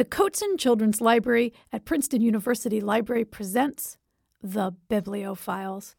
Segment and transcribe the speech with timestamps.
[0.00, 3.98] The Cotsen Children's Library at Princeton University Library presents
[4.42, 5.94] The Bibliophiles.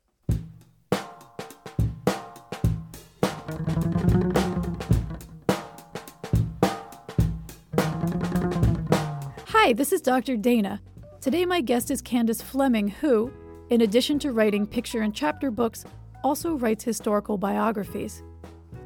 [9.49, 10.35] Hi, this is Dr.
[10.35, 10.81] Dana.
[11.19, 13.31] Today, my guest is Candace Fleming, who,
[13.69, 15.85] in addition to writing picture and chapter books,
[16.23, 18.23] also writes historical biographies.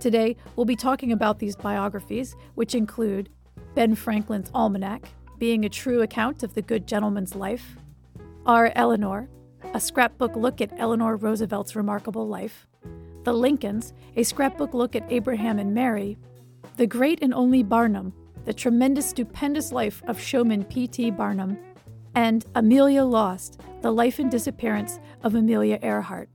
[0.01, 3.29] Today, we'll be talking about these biographies, which include
[3.73, 5.07] Ben Franklin's Almanac,
[5.37, 7.75] being a true account of the good gentleman's life,
[8.45, 9.29] Our Eleanor,
[9.73, 12.67] a scrapbook look at Eleanor Roosevelt's remarkable life,
[13.23, 16.17] The Lincolns, a scrapbook look at Abraham and Mary,
[16.77, 18.13] The Great and Only Barnum,
[18.45, 21.11] the tremendous, stupendous life of showman P.T.
[21.11, 21.57] Barnum,
[22.13, 26.29] and Amelia Lost, the life and disappearance of Amelia Earhart.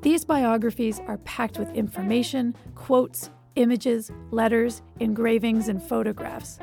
[0.00, 6.58] These biographies are packed with information, quotes, images, letters, engravings, and photographs.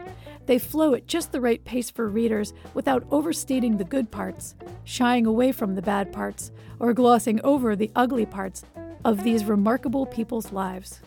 [0.45, 5.26] They flow at just the right pace for readers without overstating the good parts, shying
[5.26, 8.63] away from the bad parts, or glossing over the ugly parts
[9.05, 11.01] of these remarkable people's lives.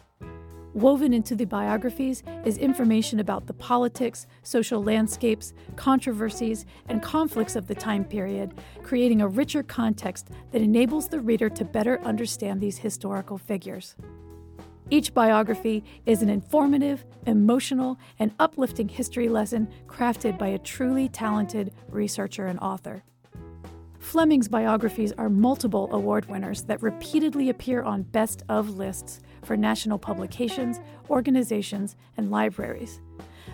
[0.74, 7.66] Woven into the biographies is information about the politics, social landscapes, controversies, and conflicts of
[7.66, 12.78] the time period, creating a richer context that enables the reader to better understand these
[12.78, 13.96] historical figures.
[14.92, 21.72] Each biography is an informative, emotional, and uplifting history lesson crafted by a truly talented
[21.88, 23.02] researcher and author.
[24.00, 29.98] Fleming's biographies are multiple award winners that repeatedly appear on best of lists for national
[29.98, 33.00] publications, organizations, and libraries.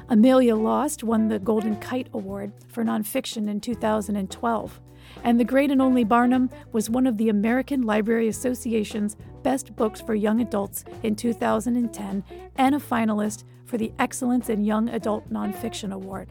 [0.08, 4.80] Amelia Lost won the Golden Kite Award for nonfiction in 2012,
[5.22, 9.16] and The Great and Only Barnum was one of the American Library Association's
[9.48, 12.22] best books for young adults in 2010
[12.56, 16.30] and a finalist for the Excellence in Young Adult Nonfiction Award.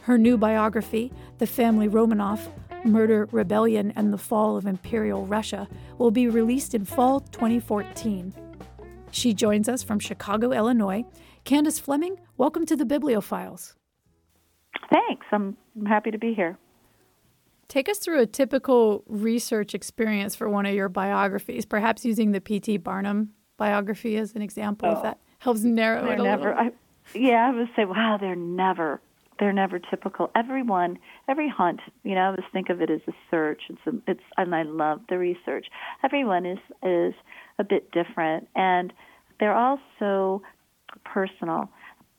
[0.00, 2.40] Her new biography, The Family Romanov
[2.84, 8.34] Murder, Rebellion, and the Fall of Imperial Russia, will be released in fall 2014.
[9.12, 11.04] She joins us from Chicago, Illinois.
[11.44, 13.74] Candace Fleming, welcome to the Bibliophiles.
[14.90, 15.24] Thanks.
[15.30, 15.56] I'm
[15.86, 16.58] happy to be here.
[17.68, 22.40] Take us through a typical research experience for one of your biographies, perhaps using the
[22.40, 22.78] P.T.
[22.78, 26.64] Barnum biography as an example, oh, if that helps narrow it a never, little.
[26.64, 26.70] I,
[27.14, 29.00] yeah, I would say, wow, they're never
[29.38, 30.30] they're never typical.
[30.34, 30.98] Everyone,
[31.28, 33.62] every hunt, you know, I always think of it as a search.
[33.68, 35.66] It's a, it's and I love the research.
[36.02, 37.14] Everyone is is
[37.58, 38.92] a bit different, and
[39.40, 40.42] they're all so
[41.04, 41.70] personal.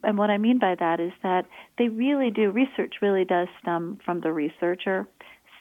[0.01, 1.45] And what I mean by that is that
[1.77, 5.05] they really do research really does stem from the researcher.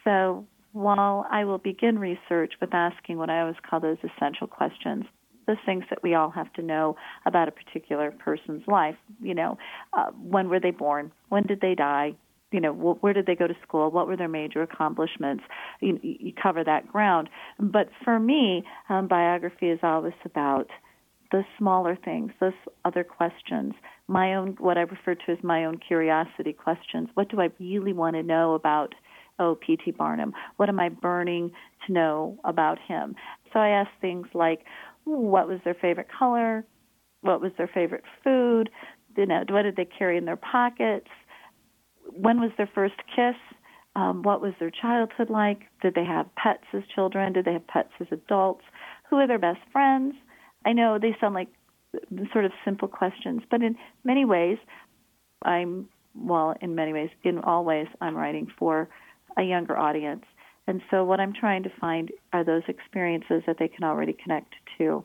[0.09, 5.05] So while I will begin research with asking what I always call those essential questions,
[5.47, 6.97] the things that we all have to know
[7.27, 8.97] about a particular person's life.
[9.21, 9.59] You know,
[9.93, 11.13] uh, when were they born?
[11.29, 12.15] When did they die?
[12.53, 13.91] You know, wh- where did they go to school?
[13.91, 15.45] What were their major accomplishments?
[15.81, 17.29] You, you cover that ground.
[17.61, 20.69] But for me, um, biography is always about
[21.33, 22.55] the smaller things, those
[22.87, 23.75] other questions,
[24.07, 27.09] my own, what I refer to as my own curiosity questions.
[27.13, 28.95] What do I really want to know about?
[29.39, 29.93] Oh, P.T.
[29.93, 30.33] Barnum?
[30.57, 31.53] What am I burning
[31.87, 33.15] to know about him?
[33.53, 34.65] So I ask things like,
[35.05, 36.65] what was their favorite color,
[37.23, 38.71] what was their favorite food,
[39.17, 41.09] you know, what did they carry in their pockets,
[42.13, 43.35] when was their first kiss,
[43.97, 47.67] um, what was their childhood like, did they have pets as children, did they have
[47.67, 48.65] pets as adults,
[49.09, 50.15] who are their best friends.
[50.65, 51.49] I know they sound like
[52.33, 54.59] sort of simple questions, but in many ways,
[55.45, 58.89] I'm well, in many ways, in all ways, I'm writing for
[59.39, 60.25] a younger audience.
[60.67, 64.55] And so what I'm trying to find are those experiences that they can already connect
[64.77, 65.03] to.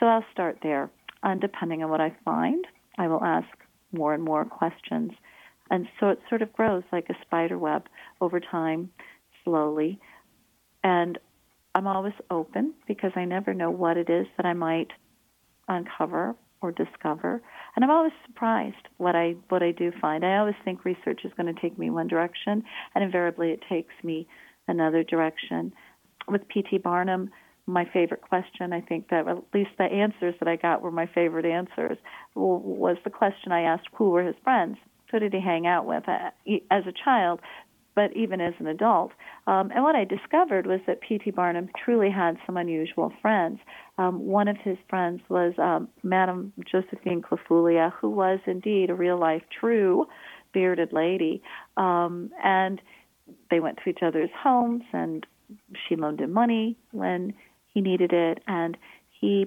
[0.00, 0.90] So I'll start there.
[1.22, 2.64] And depending on what I find,
[2.98, 3.48] I will ask
[3.92, 5.12] more and more questions.
[5.70, 7.86] And so it sort of grows like a spider web
[8.20, 8.90] over time,
[9.44, 9.98] slowly.
[10.82, 11.18] And
[11.74, 14.88] I'm always open because I never know what it is that I might
[15.68, 17.42] uncover or discover.
[17.74, 20.24] And I'm always surprised what I what I do find.
[20.24, 22.62] I always think research is going to take me one direction,
[22.94, 24.26] and invariably it takes me
[24.68, 25.72] another direction.
[26.28, 26.78] With P.T.
[26.78, 27.30] Barnum,
[27.66, 31.06] my favorite question, I think that at least the answers that I got were my
[31.06, 31.98] favorite answers,
[32.34, 34.78] was the question I asked who were his friends?
[35.10, 36.30] Who did he hang out with uh,
[36.70, 37.40] as a child?
[37.94, 39.12] But even as an adult.
[39.46, 41.32] Um, and what I discovered was that P.T.
[41.32, 43.58] Barnum truly had some unusual friends.
[43.98, 49.18] Um, one of his friends was um, Madame Josephine Clofullia, who was indeed a real
[49.18, 50.06] life, true
[50.54, 51.42] bearded lady.
[51.76, 52.80] Um, and
[53.50, 55.26] they went to each other's homes and
[55.86, 57.34] she loaned him money when
[57.66, 58.76] he needed it and
[59.10, 59.46] he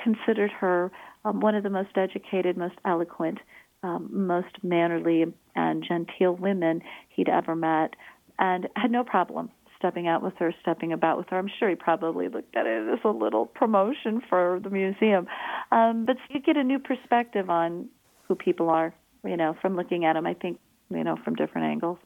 [0.00, 0.90] considered her
[1.24, 3.38] um, one of the most educated most eloquent
[3.82, 7.94] um, most mannerly and genteel women he'd ever met,
[8.38, 11.38] and had no problem stepping out with her, stepping about with her.
[11.38, 15.26] I'm sure he probably looked at it as a little promotion for the museum.
[15.70, 17.88] Um, but you get a new perspective on
[18.26, 18.92] who people are,
[19.24, 20.58] you know, from looking at them, I think,
[20.90, 21.98] you know, from different angles.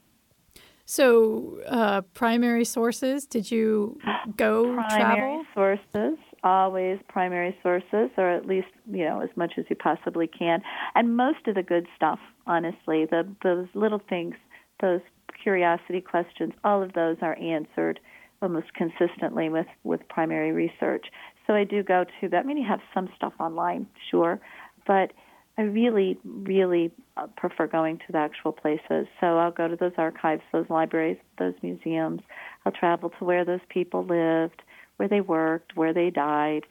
[0.85, 3.97] So, uh, primary sources, did you
[4.35, 5.45] go primary travel?
[5.93, 10.61] sources, always primary sources, or at least, you know, as much as you possibly can.
[10.95, 14.35] And most of the good stuff, honestly, the those little things,
[14.81, 15.01] those
[15.41, 17.99] curiosity questions, all of those are answered
[18.41, 21.05] almost consistently with, with primary research.
[21.47, 22.39] So I do go to that.
[22.39, 24.39] I mean, you have some stuff online, sure,
[24.85, 25.13] but
[25.57, 29.07] I really, really uh, prefer going to the actual places.
[29.21, 32.21] So I'll go to those archives, those libraries, those museums.
[32.65, 34.61] I'll travel to where those people lived,
[34.97, 36.65] where they worked, where they died.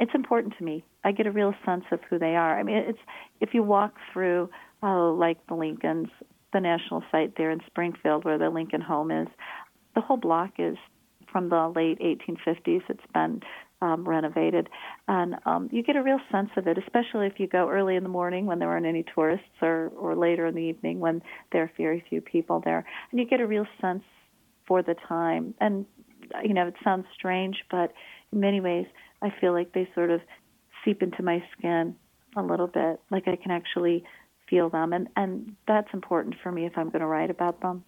[0.00, 0.84] It's important to me.
[1.04, 2.58] I get a real sense of who they are.
[2.58, 2.98] I mean, it's
[3.40, 4.50] if you walk through,
[4.82, 6.08] oh, like the Lincolns
[6.52, 9.28] the national site there in Springfield where the Lincoln home is.
[9.94, 10.76] The whole block is
[11.30, 12.82] from the late 1850s.
[12.88, 13.40] It's been
[13.80, 14.68] um, renovated,
[15.06, 18.02] and um, you get a real sense of it, especially if you go early in
[18.02, 21.22] the morning when there aren't any tourists, or or later in the evening when
[21.52, 24.02] there are very few people there, and you get a real sense
[24.66, 25.54] for the time.
[25.60, 25.86] And
[26.44, 27.92] you know, it sounds strange, but
[28.32, 28.86] in many ways,
[29.22, 30.20] I feel like they sort of
[30.84, 31.96] seep into my skin
[32.36, 34.04] a little bit, like I can actually
[34.48, 37.84] feel them, and and that's important for me if I'm going to write about them.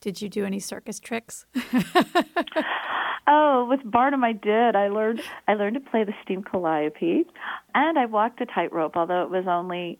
[0.00, 1.46] Did you do any circus tricks?
[3.26, 4.76] oh, with Barnum, I did.
[4.76, 7.26] I learned I learned to play the steam calliope,
[7.74, 9.98] and I walked a tightrope, although it was only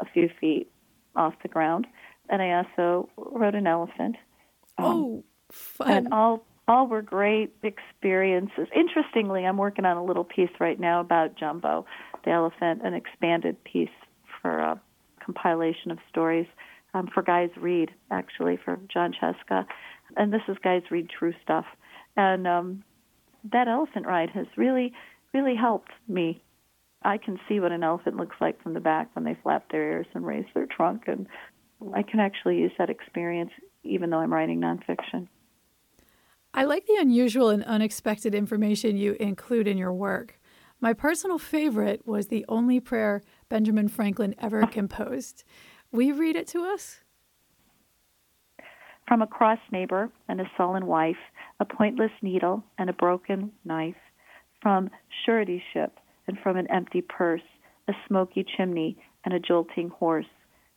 [0.00, 0.70] a few feet
[1.16, 1.86] off the ground.
[2.30, 4.16] And I also rode an elephant.
[4.76, 5.90] Um, oh, fun!
[5.90, 8.68] And all all were great experiences.
[8.76, 11.86] Interestingly, I'm working on a little piece right now about Jumbo,
[12.24, 13.88] the elephant, an expanded piece
[14.40, 14.74] for uh,
[15.24, 16.46] compilation of stories
[16.94, 19.66] um, for Guys Read, actually, for Jon Scieszka.
[20.16, 21.64] And this is Guys Read True Stuff.
[22.16, 22.84] And um,
[23.52, 24.92] that elephant ride has really,
[25.32, 26.42] really helped me.
[27.02, 29.92] I can see what an elephant looks like from the back when they flap their
[29.92, 31.04] ears and raise their trunk.
[31.06, 31.26] And
[31.94, 33.52] I can actually use that experience
[33.84, 35.28] even though I'm writing nonfiction.
[36.58, 40.40] I like the unusual and unexpected information you include in your work.
[40.80, 45.44] My personal favorite was the only prayer Benjamin Franklin ever composed.
[45.92, 46.98] Will you read it to us?
[49.06, 51.20] From a cross neighbor and a sullen wife,
[51.60, 53.94] a pointless needle and a broken knife,
[54.60, 54.90] from
[55.24, 55.92] suretyship
[56.26, 57.48] and from an empty purse,
[57.86, 60.26] a smoky chimney and a jolting horse,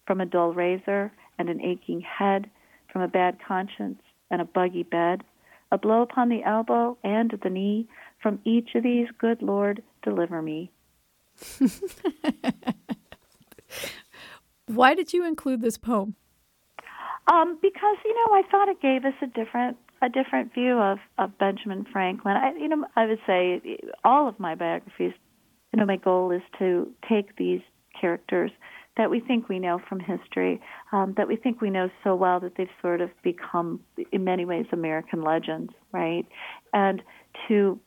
[0.06, 2.52] from a dull razor and an aching head,
[2.94, 4.00] from a bad conscience
[4.30, 5.24] and a buggy bed,
[5.72, 7.88] a blow upon the elbow and the knee,
[8.22, 10.72] from each of these, good Lord, deliver me.
[14.68, 16.16] Why did you include this poem?
[17.32, 20.98] Um, because you know, I thought it gave us a different a different view of,
[21.20, 22.36] of Benjamin Franklin.
[22.36, 23.62] I, you know, I would say
[24.04, 25.14] all of my biographies.
[25.72, 27.62] You know, my goal is to take these
[28.00, 28.52] characters
[28.98, 30.60] that we think we know from history,
[30.92, 33.80] um, that we think we know so well that they've sort of become,
[34.12, 36.26] in many ways, American legends, right?
[36.74, 37.02] And
[37.48, 37.80] to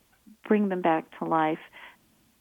[0.48, 1.58] bring them back to life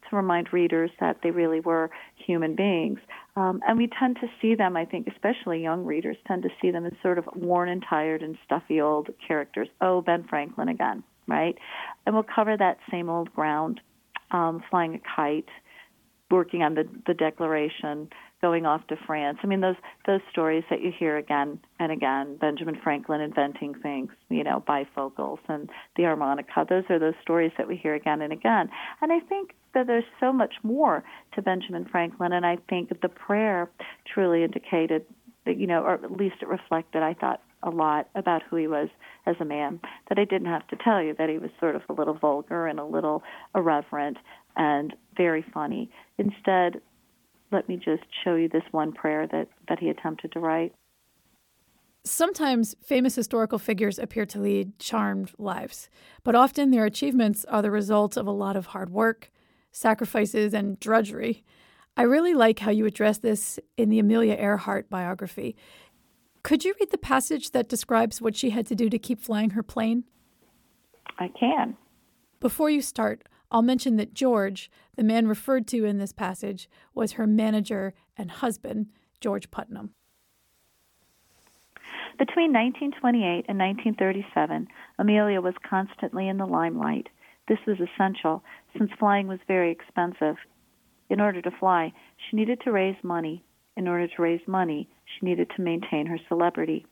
[0.09, 2.99] to remind readers that they really were human beings.
[3.35, 6.71] Um, and we tend to see them, I think, especially young readers, tend to see
[6.71, 9.67] them as sort of worn and tired and stuffy old characters.
[9.81, 11.57] Oh, Ben Franklin again, right?
[12.05, 13.81] And we'll cover that same old ground,
[14.31, 15.49] um, flying a kite,
[16.33, 18.09] working on the, the Declaration,
[18.41, 19.37] going off to France.
[19.43, 19.75] I mean, those
[20.07, 22.37] those stories that you hear again and again.
[22.41, 26.65] Benjamin Franklin inventing things, you know, bifocals and the harmonica.
[26.67, 28.69] Those are those stories that we hear again and again.
[29.01, 31.03] And I think that there's so much more
[31.35, 32.33] to Benjamin Franklin.
[32.33, 33.69] And I think the prayer
[34.11, 35.05] truly indicated
[35.45, 37.03] that, you know, or at least it reflected.
[37.03, 38.89] I thought a lot about who he was
[39.25, 39.79] as a man.
[40.09, 42.67] That I didn't have to tell you that he was sort of a little vulgar
[42.67, 43.23] and a little
[43.55, 44.17] irreverent
[44.55, 45.89] and very funny.
[46.17, 46.81] Instead,
[47.51, 50.73] let me just show you this one prayer that, that he attempted to write.
[52.05, 55.89] Sometimes famous historical figures appear to lead charmed lives,
[56.23, 59.31] but often their achievements are the result of a lot of hard work,
[59.71, 61.45] sacrifices, and drudgery.
[61.95, 65.55] I really like how you address this in the Amelia Earhart biography.
[66.41, 69.51] Could you read the passage that describes what she had to do to keep flying
[69.51, 70.03] her plane?
[71.19, 71.77] I can.
[72.41, 77.13] Before you start, I'll mention that George, the man referred to in this passage, was
[77.13, 78.87] her manager and husband,
[79.21, 79.91] George Putnam.
[82.17, 84.67] Between 1928 and 1937,
[84.97, 87.09] Amelia was constantly in the limelight.
[87.47, 88.43] This was essential
[88.75, 90.35] since flying was very expensive.
[91.09, 93.43] In order to fly, she needed to raise money.
[93.77, 96.85] In order to raise money, she needed to maintain her celebrity.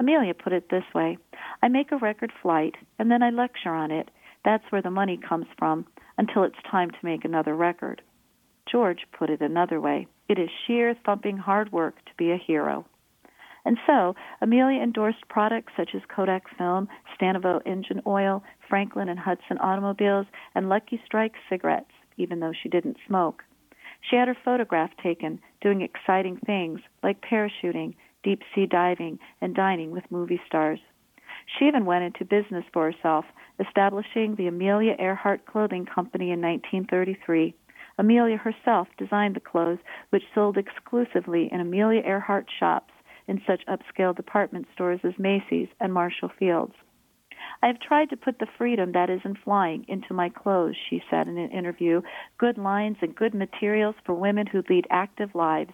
[0.00, 1.18] Amelia put it this way
[1.62, 4.10] I make a record flight, and then I lecture on it.
[4.44, 5.86] That's where the money comes from
[6.18, 8.02] until it's time to make another record.
[8.70, 12.86] George put it another way it is sheer thumping hard work to be a hero.
[13.64, 19.58] And so, Amelia endorsed products such as Kodak film, Stanavo engine oil, Franklin and Hudson
[19.58, 23.44] automobiles, and Lucky Strike cigarettes, even though she didn't smoke.
[24.00, 27.94] She had her photograph taken doing exciting things like parachuting,
[28.24, 30.80] deep sea diving, and dining with movie stars.
[31.46, 33.24] She even went into business for herself,
[33.58, 37.54] establishing the Amelia Earhart Clothing Company in 1933.
[37.98, 39.80] Amelia herself designed the clothes,
[40.10, 42.92] which sold exclusively in Amelia Earhart shops
[43.26, 46.74] in such upscale department stores as Macy's and Marshall Fields.
[47.62, 51.02] I have tried to put the freedom that is in flying into my clothes, she
[51.10, 52.02] said in an interview.
[52.38, 55.72] Good lines and good materials for women who lead active lives.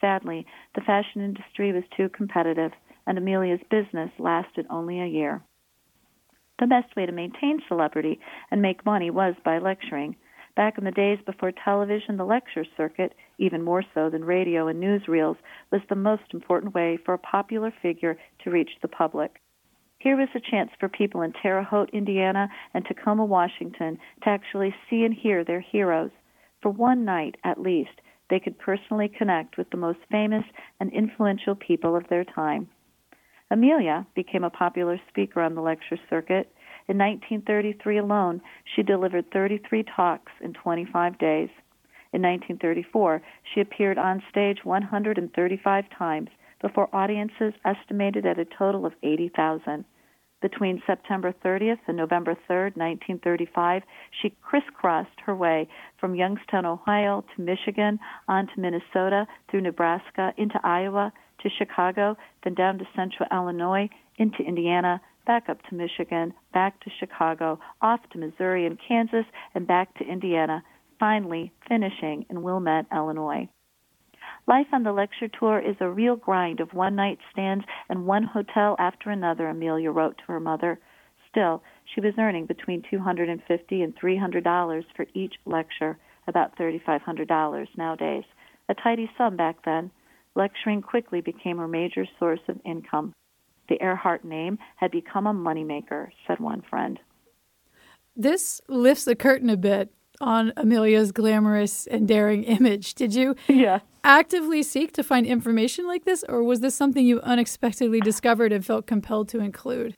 [0.00, 2.72] Sadly, the fashion industry was too competitive,
[3.10, 5.42] and Amelia's business lasted only a year.
[6.60, 8.20] The best way to maintain celebrity
[8.52, 10.14] and make money was by lecturing.
[10.54, 14.80] Back in the days before television, the lecture circuit, even more so than radio and
[14.80, 15.34] newsreels,
[15.72, 19.40] was the most important way for a popular figure to reach the public.
[19.98, 24.72] Here was a chance for people in Terre Haute, Indiana, and Tacoma, Washington, to actually
[24.88, 26.12] see and hear their heroes.
[26.62, 30.44] For one night, at least, they could personally connect with the most famous
[30.78, 32.68] and influential people of their time.
[33.50, 36.52] Amelia became a popular speaker on the lecture circuit.
[36.88, 41.48] In 1933 alone, she delivered 33 talks in 25 days.
[42.12, 46.28] In 1934, she appeared on stage 135 times
[46.60, 49.84] before audiences estimated at a total of 80,000.
[50.42, 53.82] Between September 30th and November 3rd, 1935,
[54.22, 60.58] she crisscrossed her way from Youngstown, Ohio to Michigan, on to Minnesota, through Nebraska, into
[60.64, 66.80] Iowa, to Chicago, then down to central Illinois, into Indiana, back up to Michigan, back
[66.80, 70.62] to Chicago, off to Missouri and Kansas, and back to Indiana,
[70.98, 73.48] finally finishing in Wilmette, Illinois.
[74.46, 78.24] Life on the lecture tour is a real grind of one night stands and one
[78.24, 80.78] hotel after another, Amelia wrote to her mother.
[81.30, 81.62] Still,
[81.94, 88.24] she was earning between 250 and $300 for each lecture, about $3,500 nowadays.
[88.68, 89.90] A tidy sum back then.
[90.36, 93.12] Lecturing quickly became her major source of income.
[93.68, 96.98] The Earhart name had become a moneymaker, said one friend.
[98.16, 102.94] This lifts the curtain a bit on Amelia's glamorous and daring image.
[102.94, 103.80] Did you yeah.
[104.04, 108.64] actively seek to find information like this, or was this something you unexpectedly discovered and
[108.64, 109.94] felt compelled to include?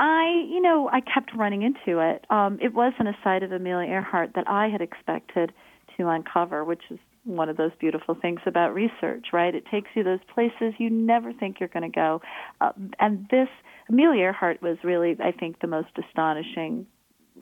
[0.00, 2.26] I, you know, I kept running into it.
[2.28, 5.52] Um, it wasn't a side of Amelia Earhart that I had expected
[5.96, 9.54] to uncover, which is one of those beautiful things about research, right?
[9.54, 12.20] It takes you those places you never think you're going to go.
[12.60, 13.48] Uh, and this,
[13.88, 16.86] Amelia Earhart was really, I think, the most astonishing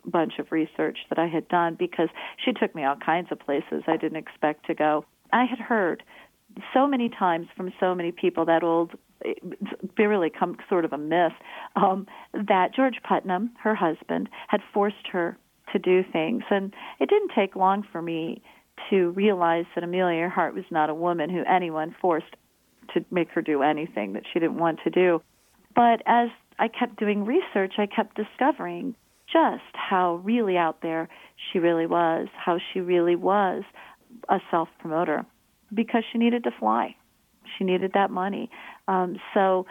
[0.05, 2.09] bunch of research that I had done because
[2.45, 5.05] she took me all kinds of places I didn't expect to go.
[5.33, 6.03] I had heard
[6.75, 8.93] so many times from so many people that old
[9.99, 11.33] really come sort of a myth
[11.77, 15.37] um, that George Putnam, her husband, had forced her
[15.73, 18.43] to do things, and it didn't take long for me
[18.89, 22.37] to realize that Amelia Earhart was not a woman who anyone forced
[22.95, 25.23] to make her do anything that she didn't want to do.
[25.75, 28.95] But as I kept doing research, I kept discovering
[29.33, 31.09] just how really out there
[31.53, 33.63] she really was, how she really was
[34.29, 35.25] a self promoter
[35.73, 36.97] because she needed to fly.
[37.57, 38.51] She needed that money.
[38.91, 39.67] Um, so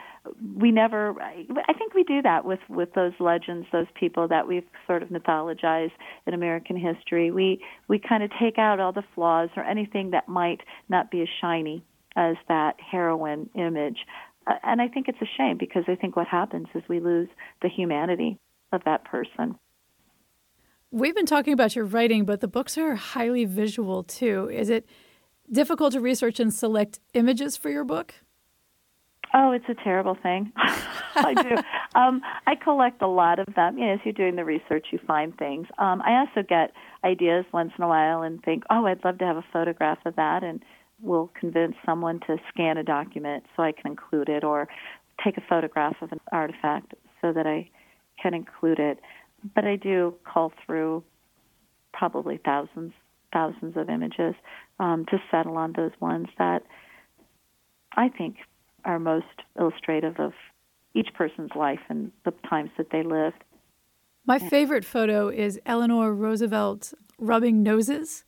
[0.55, 4.63] we never, I think we do that with, with those legends, those people that we've
[4.87, 5.91] sort of mythologized
[6.25, 7.29] in American history.
[7.29, 11.21] We, we kind of take out all the flaws or anything that might not be
[11.21, 11.83] as shiny
[12.15, 13.97] as that heroine image.
[14.47, 17.27] Uh, and I think it's a shame because I think what happens is we lose
[17.61, 18.39] the humanity
[18.71, 19.57] of that person.
[20.91, 24.49] We've been talking about your writing, but the books are highly visual too.
[24.49, 24.87] Is it
[25.51, 28.13] difficult to research and select images for your book?
[29.33, 30.51] Oh, it's a terrible thing.
[30.57, 31.55] I do.
[31.99, 33.77] Um, I collect a lot of them.
[33.77, 35.67] You know, as you're doing the research, you find things.
[35.77, 36.71] Um, I also get
[37.03, 40.15] ideas once in a while and think, oh, I'd love to have a photograph of
[40.15, 40.63] that, and
[41.01, 44.67] will convince someone to scan a document so I can include it, or
[45.23, 47.69] take a photograph of an artifact so that I
[48.21, 48.99] can include it.
[49.55, 51.03] But I do call through
[51.93, 52.93] probably thousands,
[53.31, 54.33] thousands of images
[54.79, 56.63] um, to settle on those ones that
[57.95, 58.37] I think
[58.85, 59.25] are most
[59.59, 60.33] illustrative of
[60.93, 63.43] each person's life and the times that they lived.
[64.25, 68.25] My favorite photo is Eleanor Roosevelt rubbing noses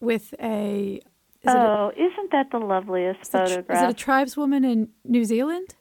[0.00, 1.00] with a
[1.42, 3.64] Is oh, is isn't that the loveliest is photograph?
[3.68, 5.74] It, is it a tribeswoman in New Zealand?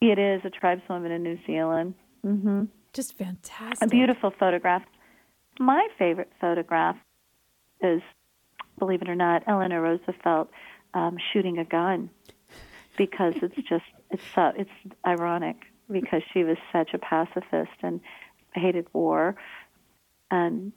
[0.00, 1.94] It is a tribeswoman in New Zealand.
[2.24, 2.64] Mm-hmm.
[2.92, 3.86] Just fantastic.
[3.86, 4.82] A beautiful photograph.
[5.58, 6.96] My favorite photograph
[7.82, 8.00] is,
[8.78, 10.50] believe it or not, Eleanor Roosevelt
[10.94, 12.10] um, shooting a gun
[13.00, 14.68] because it's just it's so it's
[15.06, 15.56] ironic
[15.90, 17.98] because she was such a pacifist and
[18.54, 19.36] hated war
[20.30, 20.70] and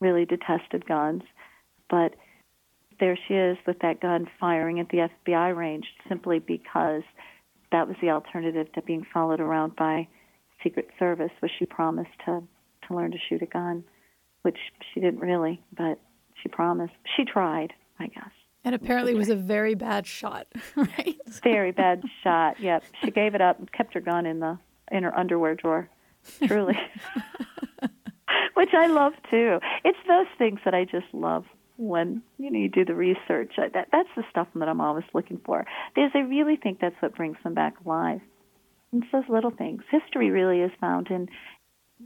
[0.00, 1.22] really detested guns,
[1.90, 2.14] but
[3.00, 7.02] there she is with that gun firing at the FBI range simply because
[7.70, 10.08] that was the alternative to being followed around by
[10.62, 12.42] Secret Service, was she promised to
[12.88, 13.84] to learn to shoot a gun,
[14.40, 14.58] which
[14.94, 16.00] she didn't really, but
[16.42, 16.94] she promised.
[17.14, 18.32] She tried, I guess.
[18.64, 21.16] And apparently it was a very bad shot, right?
[21.42, 22.60] Very bad shot.
[22.60, 22.84] Yep.
[23.04, 24.58] She gave it up and kept her gun in the
[24.90, 25.88] in her underwear drawer.
[26.46, 26.78] Truly.
[28.54, 29.58] Which I love too.
[29.84, 31.44] It's those things that I just love
[31.78, 33.54] when you know you do the research.
[33.56, 35.64] That that's the stuff that I'm always looking for
[35.94, 38.20] because I really think that's what brings them back alive.
[38.92, 39.82] It's those little things.
[39.90, 41.28] History really is found in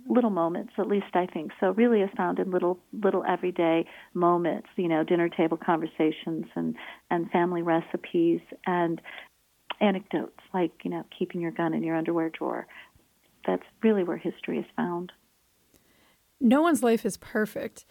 [0.08, 1.70] little moments, at least I think so.
[1.70, 4.68] Really is found in little little everyday moments.
[4.76, 6.74] You know, dinner table conversations and
[7.10, 9.00] and family recipes and
[9.80, 12.66] anecdotes like you know keeping your gun in your underwear drawer.
[13.46, 15.12] That's really where history is found.
[16.40, 17.84] No one's life is perfect,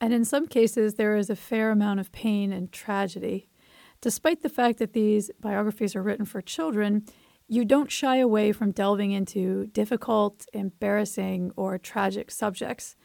[0.00, 3.48] and in some cases there is a fair amount of pain and tragedy.
[4.00, 7.04] Despite the fact that these biographies are written for children,
[7.48, 12.96] you don't shy away from delving into difficult, embarrassing, or tragic subjects.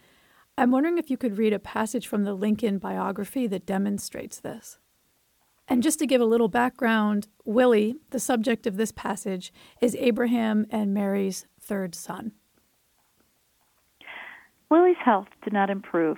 [0.56, 4.78] I'm wondering if you could read a passage from the Lincoln biography that demonstrates this.
[5.68, 10.66] And just to give a little background, Willie, the subject of this passage, is Abraham
[10.70, 12.32] and Mary's third son.
[14.70, 16.16] Willie's health did not improve.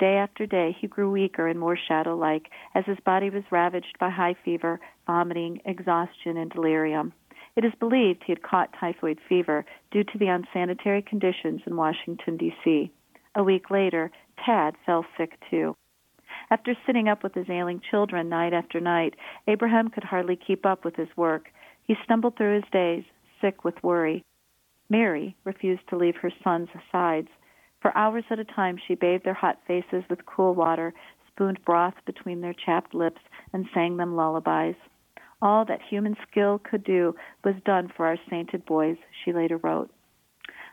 [0.00, 3.96] Day after day, he grew weaker and more shadow like as his body was ravaged
[4.00, 7.12] by high fever, vomiting, exhaustion, and delirium.
[7.56, 12.36] It is believed he had caught typhoid fever due to the unsanitary conditions in Washington,
[12.36, 12.92] D.C.
[13.34, 14.10] A week later,
[14.44, 15.76] Tad fell sick too.
[16.50, 19.14] After sitting up with his ailing children night after night,
[19.46, 21.50] Abraham could hardly keep up with his work.
[21.84, 23.04] He stumbled through his days,
[23.40, 24.24] sick with worry.
[24.88, 27.28] Mary refused to leave her sons' sides.
[27.80, 30.92] For hours at a time, she bathed their hot faces with cool water,
[31.28, 33.20] spooned broth between their chapped lips,
[33.52, 34.76] and sang them lullabies.
[35.42, 39.90] All that human skill could do was done for our sainted boys, she later wrote.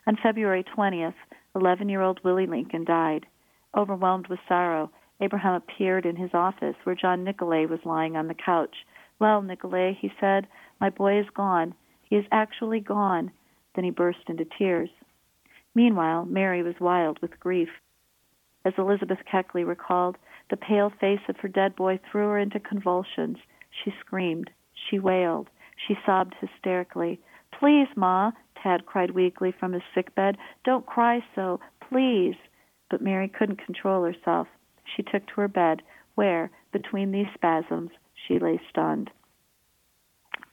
[0.05, 1.13] On February 20th,
[1.55, 3.25] 11 year old Willie Lincoln died.
[3.75, 8.33] Overwhelmed with sorrow, Abraham appeared in his office where John Nicolay was lying on the
[8.33, 8.75] couch.
[9.19, 10.47] Well, Nicolay, he said,
[10.79, 11.73] my boy is gone.
[12.03, 13.31] He is actually gone.
[13.75, 14.89] Then he burst into tears.
[15.73, 17.69] Meanwhile, Mary was wild with grief.
[18.65, 20.17] As Elizabeth Keckley recalled,
[20.49, 23.37] the pale face of her dead boy threw her into convulsions.
[23.83, 24.49] She screamed.
[24.89, 25.49] She wailed.
[25.87, 27.19] She sobbed hysterically.
[27.51, 30.37] Please, Ma, Tad cried weakly from his sick bed.
[30.63, 31.59] Don't cry so.
[31.89, 32.35] Please.
[32.89, 34.47] But Mary couldn't control herself.
[34.95, 35.81] She took to her bed,
[36.15, 39.11] where, between these spasms, she lay stunned.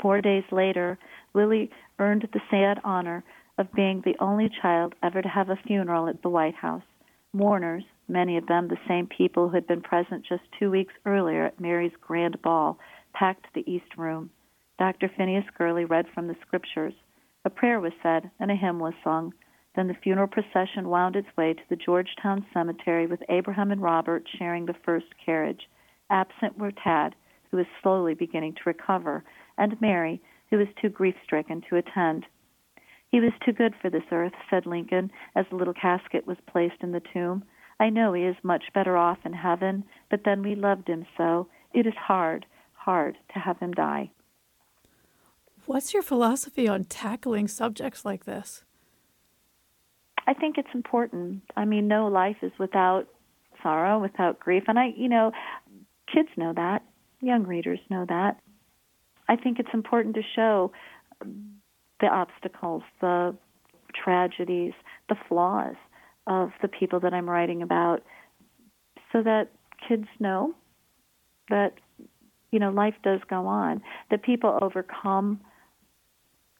[0.00, 0.98] Four days later,
[1.32, 3.24] Willie earned the sad honor
[3.56, 6.82] of being the only child ever to have a funeral at the White House.
[7.32, 11.46] Mourners, many of them the same people who had been present just two weeks earlier
[11.46, 12.78] at Mary's grand ball,
[13.14, 14.30] packed the East Room.
[14.78, 15.10] Dr.
[15.16, 16.94] Phineas Gurley read from the Scriptures.
[17.44, 19.32] A prayer was said and a hymn was sung.
[19.76, 24.24] Then the funeral procession wound its way to the Georgetown Cemetery with Abraham and Robert
[24.38, 25.68] sharing the first carriage.
[26.10, 27.14] Absent were Tad,
[27.50, 29.24] who was slowly beginning to recover,
[29.58, 32.26] and Mary, who was too grief stricken to attend.
[33.08, 36.82] He was too good for this earth, said Lincoln, as the little casket was placed
[36.82, 37.44] in the tomb.
[37.78, 41.48] I know he is much better off in heaven, but then we loved him so.
[41.72, 42.46] It is hard,
[42.84, 44.10] hard to have him die.
[45.66, 48.64] What's your philosophy on tackling subjects like this?
[50.26, 51.42] I think it's important.
[51.56, 53.08] I mean, no life is without
[53.62, 54.64] sorrow, without grief.
[54.68, 55.32] And I, you know,
[56.12, 56.82] kids know that,
[57.20, 58.38] young readers know that.
[59.28, 60.72] I think it's important to show
[62.00, 63.34] the obstacles, the
[63.94, 64.74] tragedies,
[65.08, 65.76] the flaws
[66.26, 68.02] of the people that I'm writing about
[69.12, 69.50] so that
[69.88, 70.54] kids know
[71.48, 71.74] that
[72.54, 75.40] you know, life does go on, that people overcome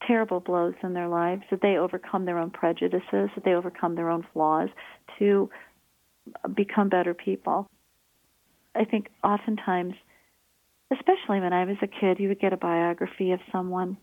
[0.09, 4.11] terrible blows in their lives, that they overcome their own prejudices, that they overcome their
[4.11, 4.69] own flaws
[5.21, 5.49] to
[6.53, 7.69] become better people.
[8.75, 9.95] I think oftentimes,
[10.93, 13.97] especially when I was a kid, you would get a biography of someone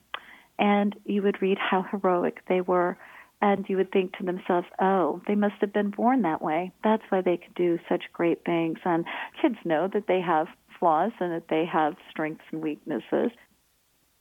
[0.58, 2.98] and you would read how heroic they were
[3.42, 6.72] and you would think to themselves, oh, they must have been born that way.
[6.86, 8.78] That's why they could do such great things.
[8.86, 9.04] And
[9.42, 10.48] kids know that they have
[10.82, 13.32] flaws and that they have strengths and weaknesses,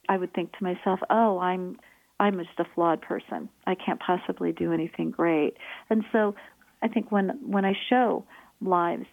[0.09, 1.81] I would think to myself, "Oh, I'm
[2.21, 3.49] I'm just a flawed person.
[3.67, 5.57] I can't possibly do anything great."
[5.89, 6.37] And so,
[6.83, 8.25] I think when when I show
[8.61, 9.07] lives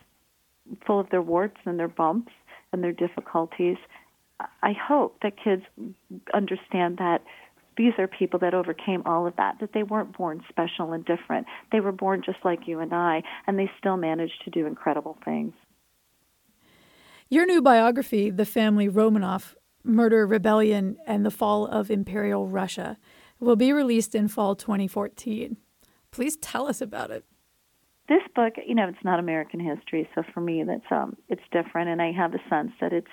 [0.86, 2.34] full of their warts and their bumps
[2.72, 3.78] and their difficulties,
[4.62, 5.64] I hope that kids
[6.34, 7.24] understand that
[7.78, 11.48] these are people that overcame all of that, that they weren't born special and different.
[11.72, 15.18] They were born just like you and I, and they still managed to do incredible
[15.24, 15.54] things.
[17.30, 22.98] Your new biography, The Family Romanov Murder, Rebellion, and the Fall of Imperial Russia,
[23.42, 25.58] will be released in fall 2014.
[26.10, 27.26] Please tell us about it.
[28.08, 31.90] This book, you know, it's not American history, so for me, that's um, it's different,
[31.90, 33.12] and I have a sense that it's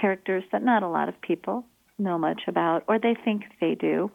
[0.00, 1.66] characters that not a lot of people
[1.98, 4.10] know much about, or they think they do.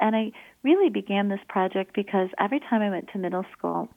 [0.00, 0.32] And I
[0.64, 3.88] really began this project because every time I went to middle school,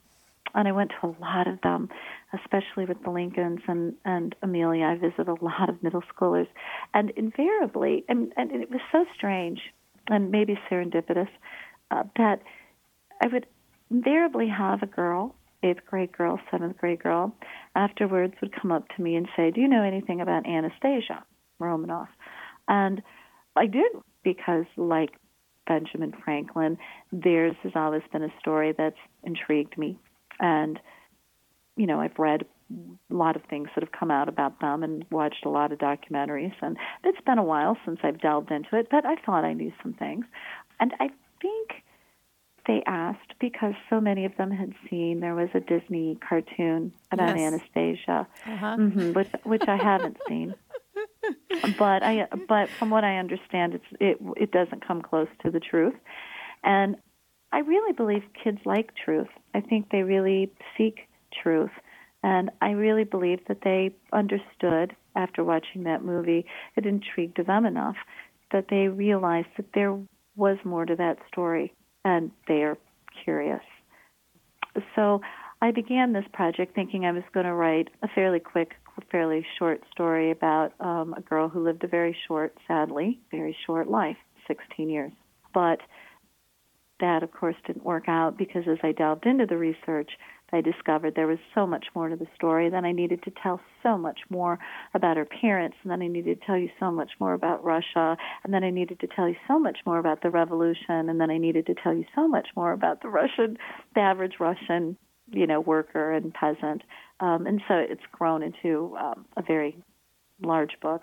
[0.54, 1.88] and I went to a lot of them,
[2.32, 4.84] especially with the Lincolns and and Amelia.
[4.86, 6.48] I visited a lot of middle schoolers,
[6.94, 9.60] and invariably, and, and it was so strange,
[10.08, 11.28] and maybe serendipitous,
[11.90, 12.42] uh, that
[13.22, 13.46] I would
[13.90, 17.34] invariably have a girl, eighth grade girl, seventh grade girl,
[17.74, 21.24] afterwards would come up to me and say, "Do you know anything about Anastasia
[21.58, 22.08] Romanoff?"
[22.68, 23.02] And
[23.56, 23.90] I did
[24.22, 25.18] because, like
[25.66, 26.78] Benjamin Franklin,
[27.12, 29.98] theirs has always been a story that's intrigued me.
[30.40, 30.78] And,
[31.76, 35.04] you know, I've read a lot of things that have come out about them and
[35.10, 36.54] watched a lot of documentaries.
[36.60, 39.72] And it's been a while since I've delved into it, but I thought I knew
[39.82, 40.24] some things.
[40.80, 41.82] And I think
[42.66, 47.38] they asked because so many of them had seen there was a Disney cartoon about
[47.38, 47.52] yes.
[47.52, 48.76] Anastasia, uh-huh.
[48.78, 50.54] mm-hmm, which which I haven't seen
[51.78, 55.60] but I but from what I understand, it's it it doesn't come close to the
[55.60, 55.94] truth,
[56.62, 56.96] and
[57.52, 59.28] I really believe kids like truth.
[59.54, 61.08] I think they really seek
[61.42, 61.70] truth,
[62.22, 66.46] and I really believe that they understood after watching that movie.
[66.76, 67.96] It intrigued them enough
[68.52, 69.98] that they realized that there
[70.36, 71.72] was more to that story,
[72.04, 72.76] and they are
[73.24, 73.62] curious.
[74.94, 75.20] So
[75.60, 78.74] I began this project thinking I was going to write a fairly quick
[79.10, 83.88] fairly short story about um, a girl who lived a very short, sadly, very short
[83.88, 85.12] life 16 years.
[85.54, 85.80] But
[87.00, 90.10] that, of course, didn't work out because as I delved into the research,
[90.52, 92.70] I discovered there was so much more to the story.
[92.70, 94.58] Then I needed to tell so much more
[94.94, 98.16] about her parents, and then I needed to tell you so much more about Russia,
[98.44, 101.30] and then I needed to tell you so much more about the revolution, and then
[101.30, 103.58] I needed to tell you so much more about the Russian,
[103.94, 104.96] the average Russian,
[105.30, 106.82] you know, worker and peasant.
[107.20, 109.76] Um, and so it's grown into um, a very
[110.40, 111.02] large book.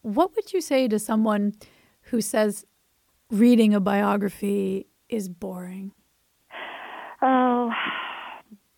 [0.00, 1.54] What would you say to someone
[2.02, 2.64] who says
[3.30, 5.92] reading a biography is boring?
[7.20, 7.70] Oh,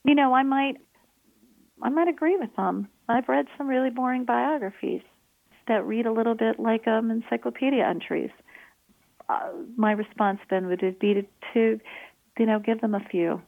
[0.04, 0.76] you know, I might,
[1.82, 2.88] I might agree with them.
[3.08, 5.02] I've read some really boring biographies
[5.68, 8.30] that read a little bit like um, encyclopedia entries.
[9.28, 11.22] Uh, my response then would be to,
[11.54, 11.80] to,
[12.38, 13.40] you know, give them a few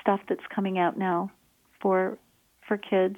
[0.00, 1.30] stuff that's coming out now
[1.80, 2.18] for
[2.66, 3.16] for kids,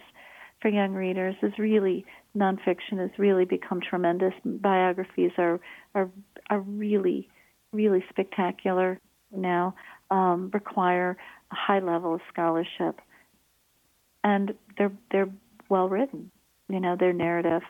[0.63, 2.07] for young readers, is really
[2.37, 4.35] nonfiction has really become tremendous.
[4.45, 5.61] Biographies are
[5.95, 6.11] are
[6.51, 7.29] are really
[7.73, 9.01] really spectacular
[9.35, 9.75] now.
[10.11, 11.17] Um, require
[11.51, 13.01] a high level of scholarship,
[14.23, 15.31] and they're they're
[15.69, 16.31] well written.
[16.69, 17.63] You know, their narrative.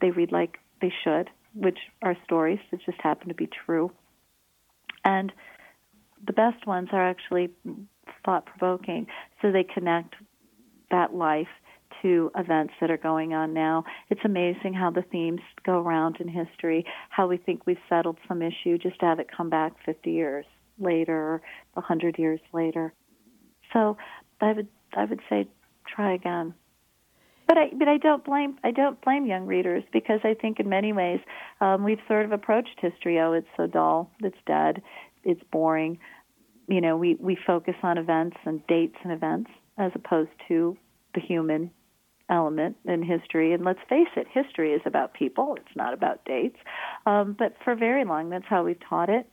[0.00, 3.90] They read like they should, which are stories that just happen to be true.
[5.04, 5.32] And
[6.26, 7.50] the best ones are actually
[8.24, 9.06] thought provoking,
[9.40, 10.14] so they connect
[10.90, 11.48] that life
[12.36, 13.84] events that are going on now.
[14.10, 18.42] It's amazing how the themes go around in history, how we think we've settled some
[18.42, 20.44] issue just to have it come back 50 years
[20.78, 21.40] later
[21.74, 22.92] 100 years later.
[23.72, 23.96] So
[24.40, 25.48] I would I would say
[25.86, 26.54] try again.
[27.46, 30.68] But I but I don't blame I don't blame young readers because I think in
[30.68, 31.20] many ways
[31.60, 33.20] um, we've sort of approached history.
[33.20, 34.82] Oh, it's so dull, it's dead,
[35.24, 35.98] it's boring.
[36.68, 40.76] You know, we we focus on events and dates and events as opposed to
[41.14, 41.70] the human
[42.28, 43.52] element in history.
[43.52, 46.58] And let's face it, history is about people, it's not about dates.
[47.06, 49.26] Um, but for very long, that's how we've taught it.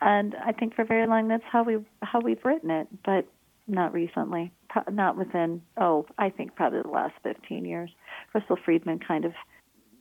[0.00, 3.26] And I think for very long, that's how we how we've written it, but
[3.66, 4.52] not recently,
[4.90, 7.90] not within oh, I think probably the last 15 years.
[8.34, 9.32] Russell Freedman kind of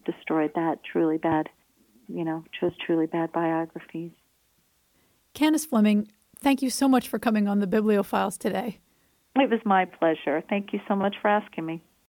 [0.06, 1.50] destroyed that truly bad,
[2.08, 4.12] you know, chose truly bad biographies.
[5.34, 8.80] Candace Fleming, thank you so much for coming on the Bibliophiles today.
[9.36, 10.42] It was my pleasure.
[10.50, 11.84] Thank you so much for asking me.